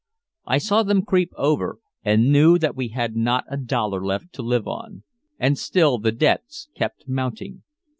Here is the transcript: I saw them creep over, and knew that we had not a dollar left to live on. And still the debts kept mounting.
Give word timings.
I 0.47 0.57
saw 0.57 0.81
them 0.81 1.05
creep 1.05 1.31
over, 1.37 1.77
and 2.03 2.31
knew 2.31 2.57
that 2.57 2.75
we 2.75 2.87
had 2.87 3.15
not 3.15 3.45
a 3.51 3.55
dollar 3.55 4.03
left 4.03 4.33
to 4.33 4.41
live 4.41 4.67
on. 4.67 5.03
And 5.37 5.59
still 5.59 5.99
the 5.99 6.11
debts 6.11 6.69
kept 6.73 7.07
mounting. 7.07 7.61